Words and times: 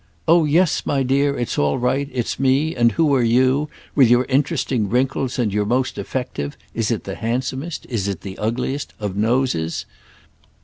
"Oh 0.27 0.45
yes, 0.45 0.83
my 0.83 1.03
dear, 1.03 1.37
it's 1.37 1.59
all 1.59 1.77
right, 1.77 2.09
it's 2.11 2.39
me; 2.39 2.75
and 2.75 2.93
who 2.93 3.13
are 3.13 3.21
you, 3.21 3.69
with 3.93 4.09
your 4.09 4.25
interesting 4.25 4.89
wrinkles 4.89 5.37
and 5.37 5.53
your 5.53 5.63
most 5.63 5.99
effective 5.99 6.57
(is 6.73 6.89
it 6.89 7.03
the 7.03 7.13
handsomest, 7.13 7.85
is 7.87 8.07
it 8.07 8.21
the 8.21 8.35
ugliest?) 8.39 8.95
of 8.99 9.15
noses?" 9.15 9.85